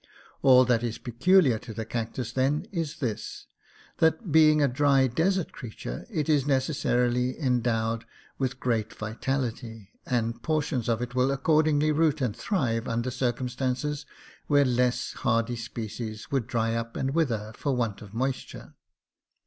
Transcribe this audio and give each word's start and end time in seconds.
All 0.41 0.65
that 0.65 0.81
is 0.81 0.97
peculiar 0.97 1.59
to 1.59 1.75
the 1.75 1.85
cactus, 1.85 2.31
then, 2.31 2.65
is 2.71 2.95
this: 2.97 3.45
that, 3.97 4.31
being 4.31 4.59
a 4.59 4.67
dry 4.67 5.05
desert 5.05 5.51
creature, 5.51 6.07
it 6.09 6.27
is 6.27 6.47
necessarily 6.47 7.39
endowed 7.39 8.05
with 8.39 8.59
great 8.59 8.91
vitality; 8.95 9.91
and 10.07 10.41
portions 10.41 10.89
of 10.89 11.03
it 11.03 11.13
will 11.13 11.29
accordingly 11.31 11.91
root 11.91 12.19
and 12.19 12.35
thrive 12.35 12.87
under 12.87 13.11
circum 13.11 13.47
stances 13.47 14.07
where 14.47 14.61
any 14.61 14.71
less 14.71 15.13
hardy 15.13 15.55
species 15.55 16.31
would 16.31 16.47
dry 16.47 16.73
up 16.73 16.95
and 16.97 17.11
wither 17.13 17.53
for 17.55 17.75
want 17.75 18.01
of 18.01 18.11
moisture. 18.11 18.73